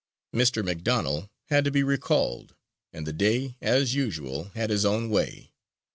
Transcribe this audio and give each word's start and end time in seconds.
Mr. 0.33 0.63
McDonell 0.65 1.29
had 1.49 1.63
to 1.63 1.69
be 1.69 1.83
recalled, 1.83 2.55
and 2.91 3.05
the 3.05 3.13
Dey 3.13 3.55
as 3.61 3.93
usual 3.93 4.45
had 4.55 4.71
his 4.71 4.83
own 4.83 5.11
way. 5.11 5.51